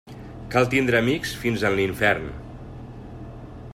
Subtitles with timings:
[0.55, 2.27] Cal tindre amics fins en l'infern.